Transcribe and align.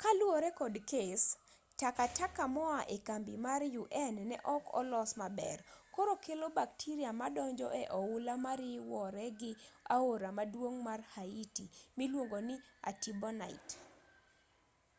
kaluwore 0.00 0.50
kod 0.60 0.74
kes 0.90 1.22
takataka 1.80 2.44
moa 2.56 2.80
e 2.94 2.96
kambi 3.06 3.34
mar 3.46 3.62
un 4.08 4.16
neok 4.30 4.64
olos 4.80 5.10
maber 5.20 5.58
koro 5.94 6.14
kelo 6.24 6.46
bacteria 6.58 7.10
madonjo 7.20 7.68
e 7.82 7.84
oula 8.00 8.34
mariwore 8.44 9.26
gi 9.40 9.52
aora 9.96 10.30
maduong' 10.38 10.80
mar 10.88 11.00
haiti 11.14 11.64
miluongo 11.98 12.38
ni 12.48 12.56
artibonite 12.88 13.76